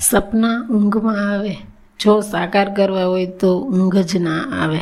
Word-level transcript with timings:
સપના 0.00 0.66
ઊંઘમાં 0.70 1.34
આવે. 1.34 1.56
જો 2.00 2.20
સાકાર 2.20 2.74
કરવા 2.74 3.04
હોય 3.04 3.26
તો 3.26 3.60
ઊંઘ 3.60 3.96
જ 3.96 4.16
ના 4.16 4.42
આવે. 4.62 4.80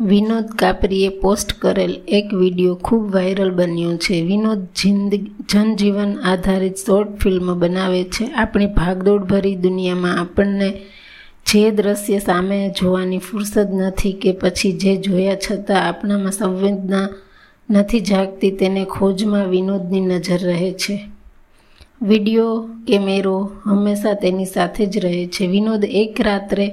વિનોદ 0.00 0.44
કાપરીએ 0.44 1.08
પોસ્ટ 1.08 1.52
કરેલ 1.52 2.00
એક 2.08 2.34
વીડિયો 2.34 2.74
ખૂબ 2.74 3.14
વાયરલ 3.14 3.50
બન્યો 3.50 3.96
છે. 3.96 4.22
વિનોદ 4.22 4.58
જિંદગી 4.58 5.30
જનજીવન 5.52 6.18
આધારિત 6.24 6.76
શોર્ટ 6.76 7.18
ફિલ્મ 7.18 7.58
બનાવે 7.58 8.04
છે. 8.04 8.26
આપણી 8.26 8.66
ભાગદોડ 8.66 9.22
ભરી 9.22 9.56
દુનિયામાં 9.56 10.20
આપણને 10.20 10.72
જે 11.46 11.70
દ્રશ્ય 11.70 12.18
સામે 12.18 12.74
જોવાની 12.80 13.18
ફુરસદ 13.18 13.68
નથી 13.74 14.12
કે 14.12 14.32
પછી 14.32 14.72
જે 14.72 14.96
જોયા 14.96 15.34
છતાં 15.34 15.88
આપણામાં 15.88 16.32
સંવેદના 16.32 17.08
નથી 17.70 18.00
જાગતી 18.00 18.50
તેને 18.50 18.84
ખોજમાં 18.84 19.46
વિનોદની 19.46 20.00
નજર 20.00 20.38
રહે 20.42 20.72
છે. 20.72 21.17
વીડિયો 22.02 22.68
કેમેરો 22.86 23.50
હંમેશા 23.64 24.14
તેની 24.14 24.44
સાથે 24.44 24.86
જ 24.86 24.98
રહે 24.98 25.26
છે. 25.26 25.46
વિનોદ 25.46 25.84
એક 25.84 26.20
રાત્રે 26.20 26.66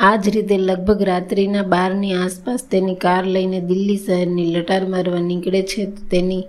આ 0.00 0.16
જ 0.16 0.28
રીતે 0.28 0.56
લગભગ 0.58 1.02
રાત્રિના 1.02 1.62
બારની 1.62 2.12
આસપાસ 2.12 2.64
તેની 2.70 2.94
કાર 2.94 3.24
લઈને 3.26 3.60
દિલ્હી 3.60 3.96
શહેરની 3.96 4.54
લટાર 4.54 4.86
મારવા 4.86 5.20
નીકળે 5.20 5.62
છે 5.62 5.84
તેની 6.10 6.42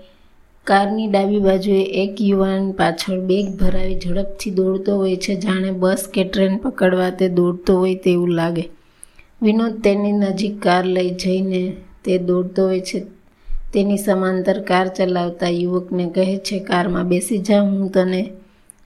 કારની 0.63 1.07
ડાબી 1.07 1.39
બાજુએ 1.39 1.83
એક 1.83 2.21
યુવાન 2.21 2.71
પાછળ 2.71 3.19
બેગ 3.19 3.47
ભરાવી 3.59 3.99
ઝડપથી 3.99 4.51
દોડતો 4.51 4.95
હોય 4.95 5.15
છે, 5.15 5.35
જાણે 5.35 5.71
બસ 5.71 6.07
કે 6.13 6.23
ટ્રેન 6.23 6.57
પકડવા 6.57 7.09
તે 7.09 7.29
દોડતો 7.29 7.77
હોય 7.77 7.95
તેવું 7.95 8.29
લાગે. 8.29 8.69
વિનોદ 9.41 9.81
તેની 9.81 10.11
નજીક 10.11 10.59
કાર 10.59 10.85
લઈ 10.85 11.09
જઈને 11.09 11.75
તે 12.05 12.17
દોડતો 12.17 12.63
હોય 12.63 12.79
છે 12.79 13.16
તેની 13.73 13.97
સમાંતર 13.97 14.61
કાર 14.61 14.87
ચલાવતા 14.87 15.47
યુવકને 15.47 16.11
કહે 16.15 16.37
છે, 16.37 16.59
કારમાં 16.59 17.07
બેસી 17.07 17.37
જા, 17.37 17.61
હું 17.61 17.91
તને 17.91 18.29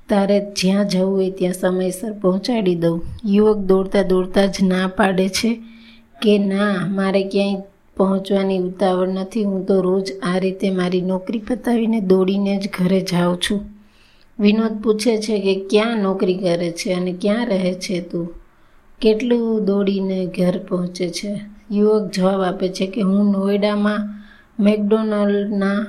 તારે 0.10 0.40
જ્યાં 0.40 0.88
જવું 0.88 1.16
હોય 1.16 1.32
ત્યાં 1.32 1.54
સમયસર 1.54 2.14
પહોંચાડી 2.14 2.76
દઉં. 2.76 3.02
યુવક 3.26 3.58
દોડતા 3.58 4.02
દોડતા 4.02 4.46
જ 4.46 4.56
ના 4.64 4.88
પાડે 4.88 5.30
છે 5.30 5.60
કે, 6.22 6.38
ના, 6.38 6.88
મારે 6.88 7.24
ક્યાંય 7.24 7.56
પહોંચવાની 7.98 8.58
ઉતાવળ 8.58 9.08
નથી. 9.08 9.44
હું 9.44 9.66
તો 9.66 9.82
રોજ 9.82 10.12
આ 10.24 10.38
રીતે 10.38 10.70
મારી 10.70 11.02
નોકરી 11.02 11.40
પતાવીને 11.40 12.00
દોડીને 12.00 12.58
જ 12.58 12.70
ઘરે 12.80 13.02
જાઉં 13.02 13.38
છું. 13.42 13.62
વિનોદ 14.40 14.82
પૂછે 14.84 15.18
છે 15.18 15.40
કે, 15.40 15.56
ક્યાં 15.70 15.98
નોકરી 15.98 16.38
કરે 16.38 16.72
છે 16.72 16.94
અને 16.94 17.14
ક્યાં 17.22 17.48
રહે 17.48 17.74
છે 17.74 18.02
તું? 18.02 18.34
કેટલું 19.02 19.66
દોડીને 19.66 20.26
ઘર 20.26 20.58
પહોંચે 20.58 21.10
છે? 21.10 21.42
યુવક 21.72 22.12
જવાબ 22.12 22.42
આપે 22.42 22.70
છે 22.70 22.88
કે, 22.88 23.02
હું 23.02 23.32
નોઈડામાં 23.32 24.21
મેકડોનાલ્ડના 24.60 25.86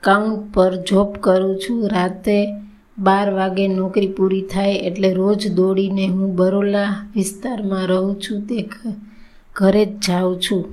કાઉન્ટ 0.00 0.54
પર 0.54 0.76
જોબ 0.76 1.16
કરું 1.20 1.60
છું. 1.60 1.88
રાતે 1.88 2.46
બાર 2.98 3.30
વાગે 3.30 3.68
નોકરી 3.68 4.08
પૂરી 4.08 4.42
થાય 4.42 4.72
એટલે 4.72 5.12
રોજ 5.12 5.48
દોડીને 5.52 6.06
હું 6.08 6.36
બરોલા 6.36 7.10
વિસ્તારમાં 7.16 7.86
રહું 7.86 8.20
છું. 8.20 8.40
તે 8.40 8.68
ઘરે 9.56 9.84
જ 9.84 9.98
જાઉં 10.08 10.40
છું. 10.40 10.64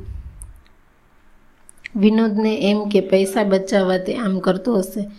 વિનોદને 1.95 2.53
એમ 2.71 2.85
કે 2.89 2.99
પૈસા 3.01 3.43
બચાવવા 3.43 3.97
તે 3.97 4.15
આમ 4.15 4.39
કરતો 4.39 4.77
હશે. 4.77 5.09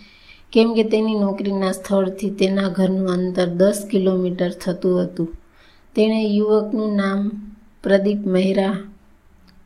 કેમ 0.51 0.73
કે 0.73 0.83
તેની 0.83 1.15
નોકરીના 1.15 1.71
સ્થળથી 1.71 2.29
તેના 2.29 2.69
ઘરનું 2.69 3.11
અંતર 3.11 3.45
દસ 3.45 3.87
કિલોમીટર 3.91 4.51
થતું 4.51 5.03
હતું. 5.03 5.29
તેણે 5.95 6.21
યુવકનું 6.23 6.95
નામ 6.95 7.29
પ્રદીપ 7.83 8.27
મહેરા 8.27 8.77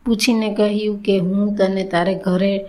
પૂછીને 0.06 0.54
કહ્યું 0.54 1.04
કે 1.04 1.20
હું 1.20 1.56
તને 1.56 1.84
તારે 1.84 2.16
ઘરે 2.16 2.66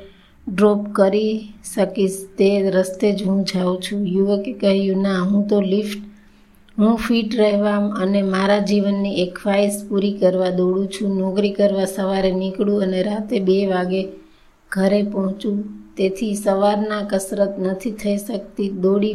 ડ્રોપ 0.48 0.92
કરી 0.92 1.53
શકીશ 1.75 2.19
તે 2.39 2.70
રસ્તે 2.70 3.12
જ 3.12 3.23
હું 3.23 3.45
જાઉં 3.45 3.83
છું. 3.83 4.06
યુવકે 4.09 4.53
કહ્યું, 4.53 5.03
ના, 5.03 5.20
હું 5.20 5.48
તો 5.48 5.61
લિફ્ટ 5.61 5.98
હું 6.78 6.97
ફિટ 6.97 7.37
રહેવા 7.37 7.77
અને 7.77 8.23
મારા 8.23 8.59
જીવનની 8.59 9.23
એક 9.23 9.39
ખ્વાહિશ 9.39 9.84
પૂરી 9.89 10.12
કરવા 10.12 10.51
દોડું 10.51 10.89
છું. 10.89 11.17
નોકરી 11.17 11.51
કરવા 11.51 11.84
સવારે 11.84 12.33
નીકળું 12.33 12.83
અને 12.83 13.03
રાતે 13.03 13.41
બે 13.41 13.66
વાગે 13.66 14.09
ઘરે 14.72 15.03
પહોંચું. 15.03 15.65
તેથી 15.97 16.34
સવારના 16.34 17.09
કસરત 17.10 17.59
નથી 17.59 17.91
થઈ 17.91 18.16
શકતી, 18.16 18.69
દોડી 18.69 19.15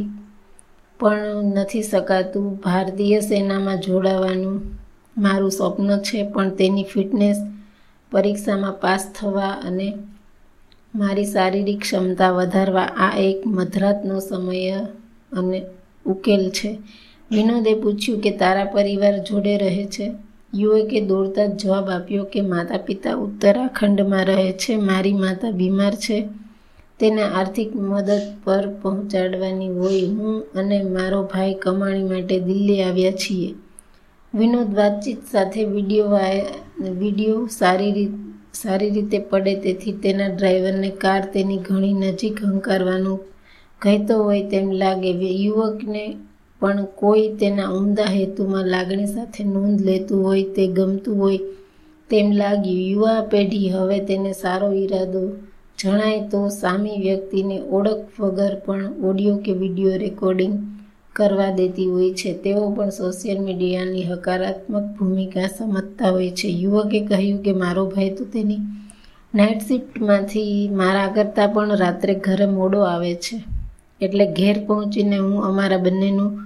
પણ 1.00 1.20
નથી 1.44 1.84
શકાતું. 1.84 2.56
ભારતીય 2.56 3.20
સેનામાં 3.20 3.80
જોડાવાનું 3.80 4.62
મારું 5.18 5.52
સ્વપ્ન 5.52 5.98
છે, 5.98 6.24
પણ 6.24 6.50
તેની 6.50 6.84
ફિટનેસ 6.84 7.38
પરીક્ષામાં 8.12 8.74
પાસ 8.74 9.14
થવા 9.16 9.50
અને 9.50 9.94
મારી 10.96 11.26
શારીરિક 11.26 11.80
ક્ષમતા 11.80 12.32
વધારવા 12.32 12.82
આ 12.82 13.18
એક 13.18 13.44
મધરાતનો 13.48 14.20
સમય 14.20 14.72
અને 15.34 15.64
ઉકેલ 16.06 16.50
છે. 16.50 16.78
વિનોદે 17.32 17.74
પૂછ્યું 17.74 18.20
કે 18.20 18.32
તારા 18.32 18.66
પરિવાર 18.66 19.18
જોડે 19.18 19.58
રહે 19.58 19.86
છે? 19.86 20.12
યુવકે 20.54 21.02
દોડતા 21.02 21.46
જ 21.46 21.56
જવાબ 21.56 21.90
આપ્યો 21.90 22.24
કે 22.24 22.42
માતા 22.42 22.78
પિતા 22.78 23.14
ઉત્તરાખંડમાં 23.16 24.26
રહે 24.26 24.52
છે, 24.52 24.76
મારી 24.76 25.14
માતા 25.14 25.52
બીમાર 25.52 25.96
છે. 25.96 26.28
તેને 27.00 27.22
આર્થિક 27.22 27.76
મદદ 27.76 28.22
પર 28.44 28.70
પહોંચાડવાની 28.82 29.68
હોય 29.68 30.02
હું 30.06 30.54
અને 30.54 30.84
મારો 30.84 31.24
ભાઈ 31.24 31.54
કમાણી 31.54 32.04
માટે 32.04 32.40
દિલ્હી 32.40 32.82
આવ્યા 32.82 33.12
છીએ. 33.12 33.54
વિનોદ 34.34 34.70
વાતચીત 34.76 35.22
સાથે 35.32 35.64
વીડિયો 35.66 36.20
વીડિયો 37.00 37.40
સારી 37.48 37.92
રીત, 37.92 38.14
સારી 38.54 38.90
રીતે 38.90 39.18
પડે 39.30 39.54
તેથી 39.56 39.94
તેના 40.04 40.30
ડ્રાઈવરને 40.30 40.92
કાર 41.04 41.24
તેની 41.34 41.58
ઘણી 41.58 41.94
નજીક 41.94 42.38
હંકારવાનું 42.44 43.20
કહેતો 43.82 44.16
હોય 44.24 44.46
તેમ 44.50 44.68
લાગે. 44.72 45.12
યુવકને 45.46 46.06
પણ 46.62 46.88
કોઈ 46.96 47.28
તેના 47.36 47.70
ઉમદા 47.72 48.10
હેતુમાં 48.10 48.72
લાગણી 48.74 49.14
સાથે 49.16 49.44
નોંધ 49.44 49.82
લેતું 49.82 50.24
હોય 50.24 50.48
તે 50.56 50.68
ગમતું 50.68 51.18
હોય 51.18 51.40
તેમ 52.10 52.28
લાગ્યું. 52.32 52.82
યુવા 52.84 53.22
પેઢી 53.32 53.70
હવે 53.70 54.00
તેને 54.00 54.32
સારો 54.34 54.70
ઈરાદો 54.74 55.24
જણાય 55.80 56.22
તો 56.32 56.40
સામી 56.62 57.00
વ્યક્તિને 57.00 57.58
ઓળખ 57.72 58.20
વગર 58.20 58.56
પણ 58.66 58.92
ઓડિયો 59.04 59.38
કે 59.38 59.54
વીડિયો 59.54 59.98
રેકોર્ડિંગ 59.98 60.56
કરવા 61.16 61.52
દેતી 61.52 61.86
હોય 61.86 62.12
છે. 62.12 62.34
તેઓ 62.34 62.72
પણ 62.72 62.90
સોશિયલ 62.90 63.40
મીડિયાની 63.40 64.04
હકારાત્મક 64.04 64.84
ભૂમિકા 64.84 65.48
સમજતા 65.48 66.10
હોય 66.10 66.32
છે. 66.32 66.48
યુવકે 66.48 67.00
કહ્યું 67.06 67.44
કે, 67.44 67.54
મારો 67.54 67.86
ભાઈ 67.86 68.10
તો 68.10 68.26
તેની 68.26 68.60
નાઇટ 69.36 69.62
શિફ્ટમાંથી 69.62 70.70
મારા 70.70 71.08
કરતાં 71.08 71.50
પણ 71.50 71.76
રાત્રે 71.76 72.16
ઘરે 72.16 72.46
મોડો 72.46 72.80
આવે 72.82 73.16
છે. 73.16 73.44
એટલે 74.02 74.26
ઘેર 74.26 74.66
પહોંચીને 74.66 75.18
હું 75.18 75.44
અમારા 75.46 75.78
બંનેનું 75.78 76.40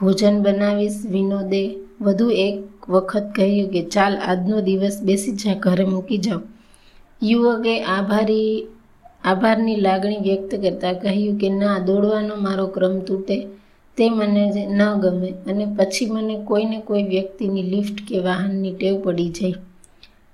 ભોજન 0.00 0.42
બનાવીશ. 0.42 0.92
વિનોદે 1.10 1.74
વધુ 2.00 2.30
એક 2.30 2.90
વખત 2.90 3.32
કહ્યું 3.36 3.70
કે, 3.70 3.82
ચાલ, 3.82 4.18
આજનો 4.18 4.60
દિવસ 4.60 5.00
બેસી 5.02 5.32
જા, 5.32 5.54
ઘરે 5.54 5.84
મૂકી 5.84 6.18
જાઉં 6.18 6.42
યુવકે 7.22 7.82
આભારી, 7.84 8.66
આભારની 9.24 9.76
લાગણી 9.76 10.16
વ્યક્ત 10.16 10.54
કરતાં 10.54 11.00
કહ્યું 11.00 11.38
કે, 11.38 11.48
ના, 11.48 11.78
દોડવાનો 11.78 12.36
મારો 12.36 12.66
ક્રમ 12.66 13.00
તૂટે 13.00 13.46
તે 14.00 14.06
મને 14.10 14.44
ન 14.78 14.82
ગમે 15.02 15.30
અને 15.50 15.64
પછી 15.78 16.12
મને 16.14 16.36
કોઈને 16.48 16.78
કોઈ 16.88 17.08
વ્યક્તિની 17.14 17.66
લિફ્ટ 17.72 17.98
કે 18.08 18.20
વાહનની 18.26 18.76
ટેવ 18.76 18.94
પડી 19.04 19.32
જાય. 19.38 19.58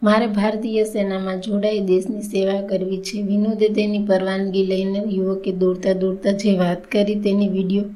મારે 0.03 0.27
ભારતીય 0.37 0.85
સેનામાં 0.85 1.41
જોડાઈ 1.41 1.81
દેશની 1.91 2.27
સેવા 2.33 2.63
કરવી 2.71 3.01
છે. 3.07 3.23
વિનોદે 3.23 3.69
તેની 3.79 4.07
પરવાનગી 4.11 4.67
લઈને 4.73 5.01
યુવકે 5.19 5.53
દોડતા 5.63 5.95
દોડતા 6.03 6.35
જે 6.43 6.53
વાત 6.59 6.83
કરી 6.93 7.19
તેની 7.27 7.49
વીડિયો 7.49 7.87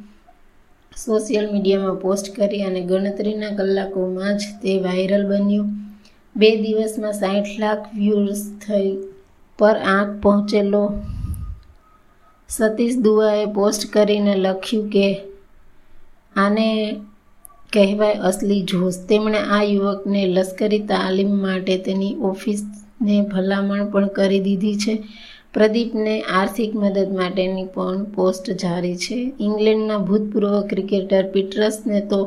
સોશિયલ 0.97 1.47
મીડિયામાં 1.53 2.03
પોસ્ટ 2.04 2.26
કરી 2.36 2.62
અને 2.62 2.80
ગણતરીના 2.80 3.53
કલાકોમાં 3.59 4.34
જ 4.38 4.42
તે 4.62 4.72
વાયરલ 4.84 5.25
બન્યો. 5.30 5.64
બે 6.36 6.48
દિવસમાં 6.56 7.16
સાઠ 7.22 7.53
લાખ 7.62 7.84
વ્યૂઝ 7.94 8.44
થઈ 8.64 8.92
પર 9.59 9.76
આંખ 9.94 10.14
પહોંચેલો. 10.22 10.84
સતીશ 12.50 12.97
દુઆએ 13.04 13.44
પોસ્ટ 13.56 13.82
કરીને 13.94 14.34
લખ્યું 14.44 14.86
કે 14.94 15.09
આને 16.36 16.68
કહેવાય 17.72 18.12
અસલી 18.12 18.62
જોશ. 18.62 18.98
તેમણે 19.09 19.38
આ 19.38 19.62
યુવકને 19.62 20.22
લશ્કરી 20.27 20.78
તાલીમ 20.78 21.32
માટે 21.36 21.77
તેની 21.78 22.16
ઓફિસને 22.22 23.16
ભલામણ 23.22 23.91
પણ 23.91 24.09
કરી 24.09 24.41
દીધી 24.41 24.77
છે. 24.77 24.94
પ્રદીપને 25.54 26.15
આર્થિક 26.21 26.74
મદદ 26.74 27.09
માટેની 27.16 27.65
પણ 27.65 28.04
પોસ્ટ 28.04 28.50
જારી 28.50 28.97
છે. 28.97 29.32
ઇંગ્લેન્ડના 29.41 29.98
ભૂતપૂર્વ 29.98 30.60
ક્રિકેટર 30.60 31.24
પીટર્સને 31.32 32.00
તો 32.00 32.21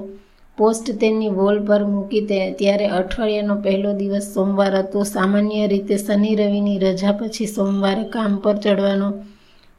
પોસ્ટ 0.57 0.91
તેની 0.91 1.29
વોલ 1.29 1.59
પર 1.59 1.83
મૂકી 1.83 2.21
તે 2.21 2.39
ત્યારે 2.51 2.87
અઠવાડિયાનો 2.87 3.55
પહેલો 3.55 3.93
દિવસ 3.93 4.33
સોમવાર 4.33 4.75
હતો. 4.75 5.03
સામાન્ય 5.03 5.67
રીતે 5.67 5.97
શનિ 5.97 6.35
રવિની 6.35 6.77
રજા 6.77 7.11
પછી 7.11 7.45
સોમવારે 7.47 8.03
કામ 8.03 8.37
પર 8.37 8.55
ચડવાનો 8.55 9.09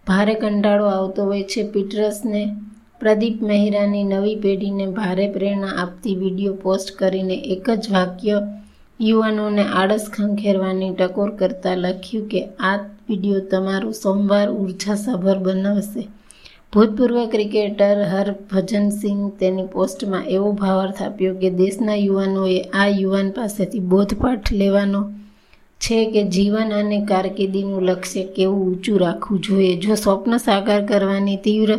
ભારે 0.07 0.35
કંટાળો 0.35 0.87
આવતો 0.87 1.25
હોય 1.25 1.43
છે. 1.43 1.63
પીટર્સને 1.63 2.43
પ્રદીપ 3.01 3.43
મહેરાની 3.43 4.05
નવી 4.05 4.37
પેઢીને 4.37 4.87
ભારે 4.87 5.29
પ્રેરણા 5.29 5.73
આપતી 5.77 6.15
વીડિયો 6.15 6.55
પોસ્ટ 6.55 6.91
કરીને 6.97 7.35
એક 7.35 7.71
જ 7.71 7.91
વાક્ય 7.93 8.37
યુવાનોને 9.01 9.65
આળસ 9.65 10.05
ખંખેરવાની 10.11 10.91
ટકોર 10.91 11.31
કરતાં 11.31 11.79
લખ્યું 11.79 12.29
કે, 12.29 12.41
આ 12.61 12.77
વીડિયો 13.09 13.41
તમારું 13.41 13.93
સોમવાર 13.93 14.49
ઉર્જાસભર 14.51 15.39
બનાવશે. 15.39 16.05
ભૂતપૂર્વ 16.73 17.27
ક્રિકેટર 17.27 18.01
હરભજન 18.03 18.89
સિંહ 18.91 19.29
તેની 19.41 19.67
પોસ્ટમાં 19.67 20.25
એવો 20.27 20.53
ભાવાર્થ 20.53 21.03
આપ્યો 21.03 21.35
કે, 21.35 21.51
દેશના 21.51 21.95
યુવાનોએ 21.95 22.61
આ 22.61 22.87
યુવાન 22.87 23.31
પાસેથી 23.31 23.81
બોધપાઠ 23.81 24.53
લેવાનો 24.53 25.03
છે 25.81 25.99
કે 26.05 26.23
જીવન 26.29 26.73
અને 26.73 26.99
કારકિર્દીનું 27.05 27.83
લક્ષ્ય 27.83 28.25
કેવું 28.37 28.65
ઊંચું 28.67 28.99
રાખવું 29.01 29.41
જોઈએ? 29.41 29.77
જો 29.77 29.95
સ્વપ્ન 29.95 30.37
સાકાર 30.37 30.87
કરવાની 30.87 31.37
તીવ્ર 31.37 31.77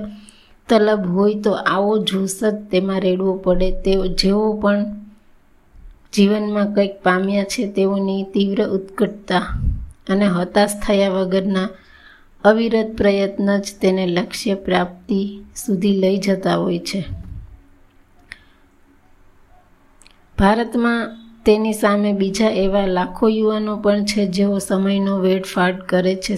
તલબ 0.70 1.06
હોય 1.14 1.42
તો 1.42 1.52
આવો 1.52 1.98
જોશ 1.98 2.44
જ 2.44 2.54
તેમાં 2.72 3.02
રેડવો 3.02 3.38
પડે. 3.38 3.72
તેઓ 3.72 4.08
જેઓ 4.08 4.54
પણ 4.54 4.86
જીવનમાં 6.14 6.74
કંઈક 6.74 7.04
પામ્યા 7.04 7.44
છે, 7.44 7.72
તેઓની 7.72 8.24
તીવ્ર 8.24 8.68
ઉત્કટતા 8.68 9.40
અને 10.10 10.26
હતાશ 10.26 10.70
થયા 10.88 11.10
વગરના 11.10 11.70
અવિરત 12.44 12.98
પ્રયત્ન 12.98 13.58
જ 13.58 13.66
તેને 13.82 14.08
લક્ષ્ય 14.08 14.56
પ્રાપ્તિ 14.56 15.40
સુધી 15.66 16.00
લઈ 16.00 16.18
જતા 16.18 16.56
હોય 16.56 16.80
છે. 16.80 17.04
ભારતમાં 20.38 21.25
તેની 21.46 21.74
સામે 21.74 22.14
બીજા 22.14 22.50
એવા 22.50 22.86
લાખો 22.88 23.30
યુવાનો 23.30 23.78
પણ 23.78 24.06
છે 24.06 24.26
જેઓ 24.26 24.60
સમયનો 24.60 25.20
વેડફાટ 25.20 25.82
કરે 25.82 26.16
છે. 26.16 26.36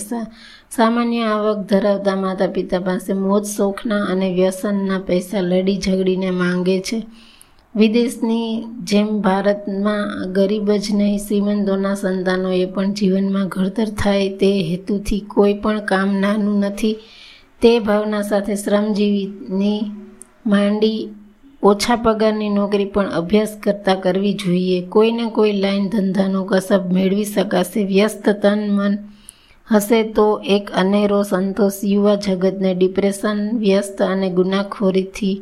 સામાન્ય 0.71 1.21
આવક 1.21 1.57
ધરાવતા 1.57 2.15
માતા 2.15 2.48
પિતા 2.48 2.80
પાસે 2.80 3.13
મોજ, 3.13 3.45
શોખના 3.45 4.04
અને 4.04 4.33
વ્યસનના 4.33 5.00
પૈસા 5.00 5.42
લડી 5.42 5.77
ઝઘડીને 5.77 6.30
માંગે 6.31 6.80
છે. 6.80 7.06
વિદેશની 7.75 8.63
જેમ 8.83 9.21
ભારતમાં 9.21 10.33
ગરીબ 10.33 10.71
જ 10.71 10.86
નહીં, 10.94 11.18
શ્રીમંતોના 11.18 11.95
સંતાનોએ 11.95 12.65
પણ 12.65 12.94
જીવનમાં 12.94 13.48
ઘડતર 13.48 13.86
થાય 13.86 14.30
તે 14.30 14.62
હેતુથી 14.62 15.19
કોઈ 15.19 15.54
પણ 15.54 15.80
કામ 15.80 16.15
નાનું 16.19 16.59
નથી. 16.59 16.98
તે 17.62 17.80
ભાવના 17.80 18.21
સાથે 18.21 18.56
શ્રમજીવીની 18.56 19.92
માંડી 20.45 21.09
ઓછા 21.68 21.96
પગારની 21.96 22.50
નોકરી 22.50 22.86
પણ 22.86 23.10
અભ્યાસ 23.10 23.54
કરતાં 23.64 24.02
કરવી 24.02 24.34
જોઈએ. 24.34 24.80
કોઈને 24.88 25.25
કોઈ 25.30 25.52
લાઈન 25.52 25.90
ધંધાનો 25.90 26.44
કસબ 26.44 26.84
મેળવી 26.94 27.25
શકાશે. 27.25 27.84
વ્યસ્ત 27.84 28.25
તન 28.44 28.62
મન 28.72 28.94
હશે 29.68 30.00
તો 30.04 30.25
એક 30.48 30.66
અનેરો 30.72 31.24
સંતોષ 31.24 31.78
યુવા 31.84 32.16
જગતને 32.16 32.72
ડિપ્રેશન, 32.74 33.40
વ્યસ્ત 33.58 33.98
અને 34.02 34.30
ગુનાખોરીથી 34.30 35.42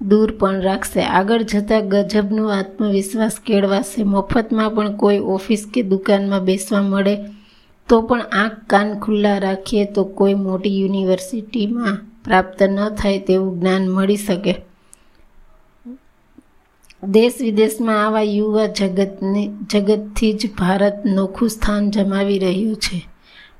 દૂર 0.00 0.30
પણ 0.38 0.60
રાખશે. 0.60 1.02
આગળ 1.18 1.42
જતાં 1.42 1.88
ગજબનો 1.88 2.44
આત્મવિશ્વાસ 2.48 3.36
કેળવાશે. 3.46 4.00
મફતમાં 4.04 4.70
પણ 4.70 4.96
કોઈ 4.96 5.18
ઓફિસ 5.18 5.62
કે 5.74 5.82
દુકાનમાં 5.82 6.44
બેસવા 6.44 6.82
મળે 6.82 7.14
તો 7.88 8.00
પણ 8.02 8.20
આંખ 8.32 8.58
કાન 8.66 8.88
ખુલ્લા 8.98 9.38
રાખીએ 9.38 9.84
તો 9.84 10.04
કોઈ 10.04 10.34
મોટી 10.34 10.80
યુનિવર્સિટીમાં 10.80 11.96
પ્રાપ્ત 12.24 12.62
ન 12.62 12.78
થાય 12.88 13.18
તેવું 13.18 13.60
જ્ઞાન 13.60 13.88
મળી 13.88 14.16
શકે. 14.16 14.54
દેશ 17.02 17.32
વિદેશમાં 17.40 18.06
આવા 18.06 18.22
યુવા 18.22 18.66
જગતને, 18.66 19.50
જગતથી 19.70 20.32
જ 20.32 20.50
ભારત 20.58 21.06
નોખું 21.06 21.48
સ્થાન 21.48 21.90
જમાવી 21.90 22.38
રહ્યું 22.38 22.76
છે. 22.76 23.08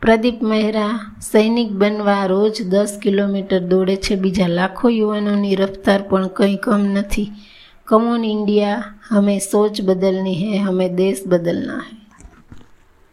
પ્રદીપ 0.03 0.43
મહેરા 0.43 1.15
સૈનિક 1.33 1.71
બનવા 1.71 2.27
રોજ 2.27 2.63
દસ 2.63 2.99
કિલોમીટર 3.03 3.59
દોડે 3.59 3.97
છે. 3.97 4.15
બીજા 4.15 4.47
લાખો 4.47 4.89
યુવાનોની 4.89 5.55
રફતાર 5.55 6.03
પણ 6.03 6.29
કંઈ 6.29 6.57
કમ 6.57 6.83
નથી. 6.95 7.31
કમોન 7.85 8.25
ઇન્ડિયા, 8.25 8.85
હમે 9.09 9.39
સોચ 9.39 9.83
બદલની 9.83 10.35
હે, 10.35 10.59
હમે 10.59 10.89
દેશ 10.89 11.17
બદલના 11.27 11.79
હૈ. 11.79 11.97